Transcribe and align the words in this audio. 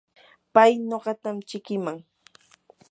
pay 0.53 0.71
nuqatam 0.89 1.37
chikiman. 1.47 1.97